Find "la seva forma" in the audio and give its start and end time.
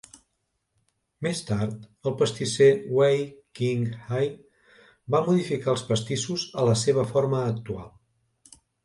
6.71-7.43